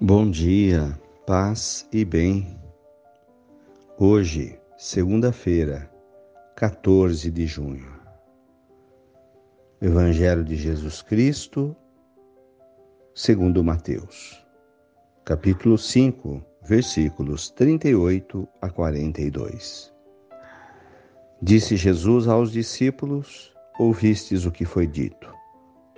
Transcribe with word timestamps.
Bom 0.00 0.28
dia, 0.28 0.98
paz 1.24 1.88
e 1.92 2.04
bem. 2.04 2.58
Hoje, 3.96 4.58
segunda-feira, 4.76 5.88
14 6.56 7.30
de 7.30 7.46
junho. 7.46 7.92
Evangelho 9.80 10.42
de 10.42 10.56
Jesus 10.56 11.00
Cristo, 11.00 11.76
segundo 13.14 13.62
Mateus, 13.62 14.44
capítulo 15.24 15.78
5, 15.78 16.44
versículos 16.64 17.48
38 17.50 18.48
a 18.60 18.68
42. 18.68 19.94
Disse 21.40 21.76
Jesus 21.76 22.26
aos 22.26 22.50
discípulos: 22.50 23.54
Ouvistes 23.78 24.44
o 24.44 24.50
que 24.50 24.64
foi 24.64 24.88
dito, 24.88 25.32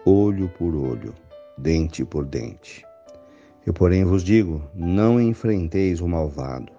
olho 0.05 0.51
por 0.51 0.75
olho, 0.75 1.15
dente 1.57 2.05
por 2.05 2.27
dente. 2.27 2.85
Eu, 3.67 3.75
porém, 3.75 4.05
vos 4.05 4.23
digo: 4.23 4.63
não 4.73 5.21
enfrenteis 5.21 6.01
o 6.01 6.07
malvado. 6.07 6.73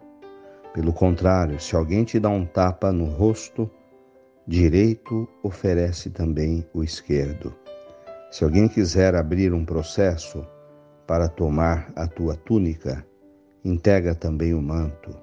Pelo 0.73 0.93
contrário, 0.93 1.59
se 1.59 1.75
alguém 1.75 2.05
te 2.05 2.17
dá 2.17 2.29
um 2.29 2.45
tapa 2.45 2.93
no 2.93 3.05
rosto 3.05 3.69
direito, 4.47 5.27
oferece 5.43 6.09
também 6.09 6.65
o 6.73 6.81
esquerdo. 6.81 7.53
Se 8.31 8.45
alguém 8.45 8.69
quiser 8.69 9.15
abrir 9.15 9.53
um 9.53 9.65
processo 9.65 10.45
para 11.05 11.27
tomar 11.27 11.91
a 11.95 12.07
tua 12.07 12.35
túnica, 12.37 13.05
integra 13.65 14.15
também 14.15 14.53
o 14.53 14.61
manto. 14.61 15.13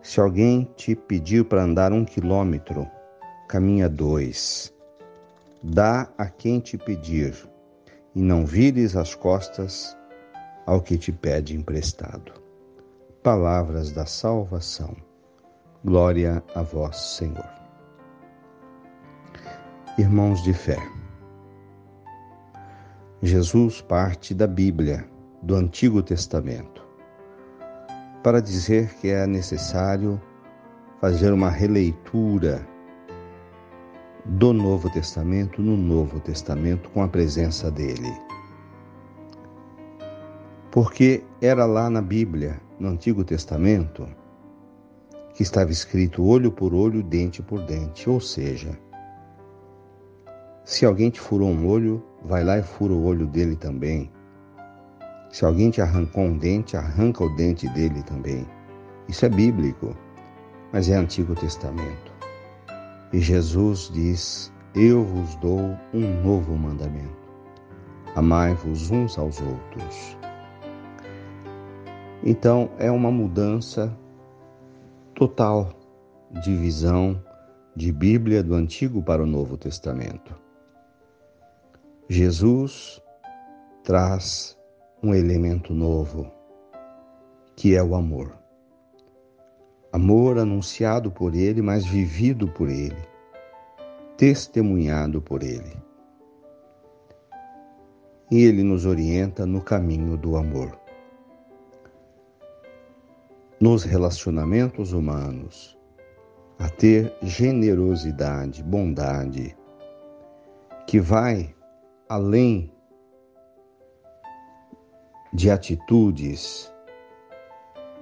Se 0.00 0.18
alguém 0.18 0.66
te 0.76 0.94
pedir 0.94 1.44
para 1.44 1.62
andar 1.62 1.92
um 1.92 2.06
quilômetro, 2.06 2.86
caminha 3.48 3.88
dois. 3.88 4.72
Dá 5.62 6.10
a 6.16 6.26
quem 6.26 6.58
te 6.58 6.78
pedir, 6.78 7.34
e 8.14 8.22
não 8.22 8.46
vires 8.46 8.96
as 8.96 9.14
costas 9.14 9.94
ao 10.70 10.80
que 10.80 10.96
te 10.96 11.10
pede 11.10 11.56
emprestado. 11.56 12.32
Palavras 13.24 13.90
da 13.90 14.06
salvação. 14.06 14.94
Glória 15.84 16.40
a 16.54 16.62
vós, 16.62 16.96
Senhor. 16.96 17.50
Irmãos 19.98 20.40
de 20.44 20.54
fé, 20.54 20.78
Jesus 23.20 23.80
parte 23.80 24.32
da 24.32 24.46
Bíblia, 24.46 25.04
do 25.42 25.56
Antigo 25.56 26.04
Testamento, 26.04 26.86
para 28.22 28.40
dizer 28.40 28.94
que 29.00 29.08
é 29.08 29.26
necessário 29.26 30.22
fazer 31.00 31.32
uma 31.32 31.50
releitura 31.50 32.64
do 34.24 34.52
Novo 34.52 34.88
Testamento 34.88 35.60
no 35.60 35.76
Novo 35.76 36.20
Testamento 36.20 36.88
com 36.90 37.02
a 37.02 37.08
presença 37.08 37.72
dele 37.72 38.29
porque 40.70 41.22
era 41.40 41.66
lá 41.66 41.90
na 41.90 42.00
Bíblia, 42.00 42.60
no 42.78 42.88
Antigo 42.88 43.24
Testamento, 43.24 44.06
que 45.34 45.42
estava 45.42 45.70
escrito 45.70 46.24
olho 46.24 46.52
por 46.52 46.72
olho, 46.72 47.02
dente 47.02 47.42
por 47.42 47.60
dente, 47.62 48.08
ou 48.08 48.20
seja, 48.20 48.78
se 50.64 50.86
alguém 50.86 51.10
te 51.10 51.20
furou 51.20 51.48
um 51.48 51.66
olho, 51.66 52.02
vai 52.24 52.44
lá 52.44 52.58
e 52.58 52.62
fura 52.62 52.92
o 52.92 53.04
olho 53.04 53.26
dele 53.26 53.56
também. 53.56 54.10
Se 55.28 55.44
alguém 55.44 55.70
te 55.70 55.80
arrancou 55.80 56.24
um 56.24 56.38
dente, 56.38 56.76
arranca 56.76 57.24
o 57.24 57.34
dente 57.34 57.68
dele 57.70 58.02
também. 58.04 58.46
Isso 59.08 59.26
é 59.26 59.28
bíblico, 59.28 59.96
mas 60.72 60.88
é 60.88 60.94
Antigo 60.94 61.34
Testamento. 61.34 62.12
E 63.12 63.18
Jesus 63.18 63.90
diz: 63.92 64.52
Eu 64.74 65.04
vos 65.04 65.34
dou 65.36 65.76
um 65.92 66.22
novo 66.22 66.56
mandamento. 66.56 67.18
Amai-vos 68.14 68.90
uns 68.90 69.18
aos 69.18 69.40
outros. 69.40 70.16
Então 72.22 72.70
é 72.78 72.90
uma 72.90 73.10
mudança 73.10 73.96
total 75.14 75.70
de 76.42 76.54
visão 76.54 77.22
de 77.74 77.90
Bíblia 77.90 78.42
do 78.42 78.54
Antigo 78.54 79.02
para 79.02 79.22
o 79.22 79.26
Novo 79.26 79.56
Testamento. 79.56 80.34
Jesus 82.08 83.02
traz 83.82 84.58
um 85.02 85.14
elemento 85.14 85.72
novo, 85.72 86.30
que 87.56 87.74
é 87.74 87.82
o 87.82 87.94
amor. 87.94 88.36
Amor 89.90 90.38
anunciado 90.38 91.10
por 91.10 91.34
Ele, 91.34 91.62
mas 91.62 91.86
vivido 91.86 92.48
por 92.48 92.68
Ele, 92.68 93.02
testemunhado 94.18 95.22
por 95.22 95.42
Ele. 95.42 95.74
E 98.30 98.42
Ele 98.44 98.62
nos 98.62 98.84
orienta 98.84 99.46
no 99.46 99.62
caminho 99.62 100.18
do 100.18 100.36
amor 100.36 100.79
nos 103.60 103.84
relacionamentos 103.84 104.94
humanos, 104.94 105.78
a 106.58 106.66
ter 106.70 107.14
generosidade, 107.20 108.62
bondade, 108.62 109.54
que 110.86 110.98
vai 110.98 111.54
além 112.08 112.72
de 115.30 115.50
atitudes 115.50 116.72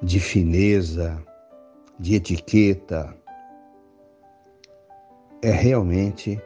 de 0.00 0.20
fineza, 0.20 1.20
de 1.98 2.14
etiqueta, 2.14 3.12
é 5.42 5.50
realmente 5.50 6.40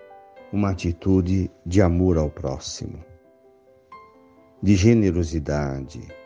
uma 0.50 0.70
atitude 0.70 1.50
de 1.66 1.82
amor 1.82 2.16
ao 2.16 2.30
próximo, 2.30 2.98
de 4.62 4.74
generosidade 4.74 6.22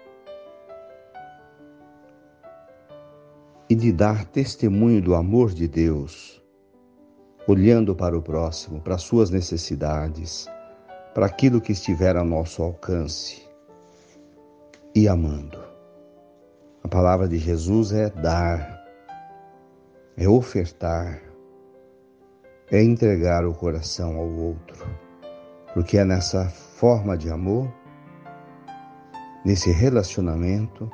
e 3.68 3.74
de 3.74 3.92
dar 3.92 4.24
testemunho 4.26 5.02
do 5.02 5.14
amor 5.14 5.52
de 5.52 5.66
Deus, 5.66 6.42
olhando 7.46 7.94
para 7.94 8.16
o 8.16 8.22
próximo, 8.22 8.80
para 8.80 8.98
suas 8.98 9.30
necessidades, 9.30 10.48
para 11.14 11.26
aquilo 11.26 11.60
que 11.60 11.72
estiver 11.72 12.16
a 12.16 12.24
nosso 12.24 12.62
alcance 12.62 13.42
e 14.94 15.08
amando. 15.08 15.58
A 16.82 16.88
palavra 16.88 17.26
de 17.26 17.38
Jesus 17.38 17.92
é 17.92 18.08
dar, 18.10 18.84
é 20.16 20.28
ofertar, 20.28 21.20
é 22.70 22.82
entregar 22.82 23.44
o 23.44 23.52
coração 23.52 24.16
ao 24.16 24.28
outro, 24.28 24.86
porque 25.74 25.98
é 25.98 26.04
nessa 26.04 26.48
forma 26.48 27.16
de 27.16 27.30
amor, 27.30 27.72
nesse 29.44 29.70
relacionamento, 29.70 30.90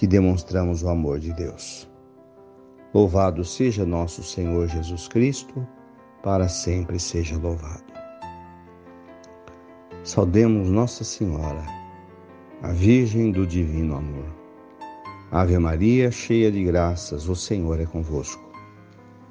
que 0.00 0.06
demonstramos 0.06 0.82
o 0.82 0.88
amor 0.88 1.20
de 1.20 1.30
Deus. 1.34 1.86
Louvado 2.94 3.44
seja 3.44 3.84
nosso 3.84 4.22
Senhor 4.22 4.66
Jesus 4.66 5.06
Cristo, 5.06 5.68
para 6.22 6.48
sempre 6.48 6.98
seja 6.98 7.36
louvado. 7.36 7.84
Saudemos 10.02 10.70
Nossa 10.70 11.04
Senhora, 11.04 11.62
a 12.62 12.72
Virgem 12.72 13.30
do 13.30 13.46
Divino 13.46 13.94
Amor. 13.94 14.24
Ave 15.30 15.58
Maria, 15.58 16.10
cheia 16.10 16.50
de 16.50 16.64
graças, 16.64 17.28
o 17.28 17.36
Senhor 17.36 17.78
é 17.78 17.84
convosco. 17.84 18.42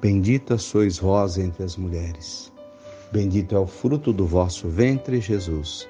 Bendita 0.00 0.56
sois 0.56 0.98
vós 0.98 1.36
entre 1.36 1.64
as 1.64 1.76
mulheres. 1.76 2.52
Bendito 3.10 3.56
é 3.56 3.58
o 3.58 3.66
fruto 3.66 4.12
do 4.12 4.24
vosso 4.24 4.68
ventre, 4.68 5.20
Jesus. 5.20 5.88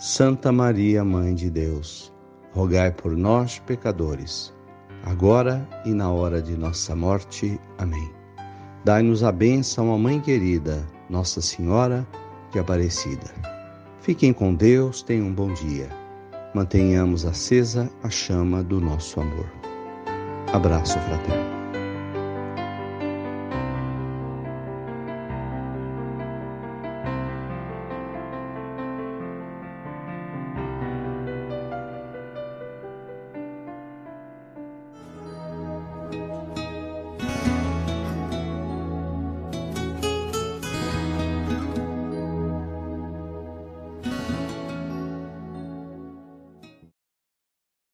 Santa 0.00 0.50
Maria, 0.50 1.04
Mãe 1.04 1.32
de 1.32 1.48
Deus 1.48 2.15
rogai 2.56 2.90
por 2.90 3.14
nós, 3.14 3.58
pecadores, 3.58 4.50
agora 5.04 5.68
e 5.84 5.90
na 5.92 6.10
hora 6.10 6.40
de 6.40 6.56
nossa 6.56 6.96
morte. 6.96 7.60
Amém. 7.76 8.10
Dai-nos 8.82 9.22
a 9.22 9.30
bênção, 9.30 9.92
a 9.92 9.98
Mãe 9.98 10.18
querida, 10.20 10.82
Nossa 11.10 11.42
Senhora 11.42 12.06
de 12.50 12.58
Aparecida. 12.58 13.30
Fiquem 14.00 14.32
com 14.32 14.54
Deus, 14.54 15.02
tenham 15.02 15.26
um 15.26 15.34
bom 15.34 15.52
dia. 15.52 15.90
Mantenhamos 16.54 17.26
acesa 17.26 17.90
a 18.02 18.08
chama 18.08 18.62
do 18.62 18.80
nosso 18.80 19.20
amor. 19.20 19.52
Abraço 20.50 20.98
fraterno. 21.00 21.55